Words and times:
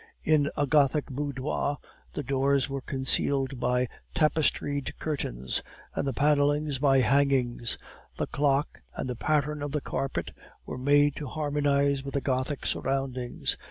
In 0.23 0.49
a 0.57 0.65
gothic 0.65 1.11
boudoir 1.11 1.77
the 2.13 2.23
doors 2.23 2.67
were 2.67 2.81
concealed 2.81 3.59
by 3.59 3.87
tapestried 4.15 4.97
curtains, 4.97 5.61
and 5.93 6.07
the 6.07 6.11
paneling 6.13 6.71
by 6.81 7.01
hangings; 7.01 7.77
the 8.17 8.25
clock 8.25 8.81
and 8.95 9.07
the 9.07 9.15
pattern 9.15 9.61
of 9.61 9.73
the 9.73 9.79
carpet 9.81 10.31
were 10.65 10.79
made 10.79 11.15
to 11.17 11.27
harmonize 11.27 12.03
with 12.03 12.15
the 12.15 12.21
gothic 12.21 12.65
surroundings. 12.65 13.57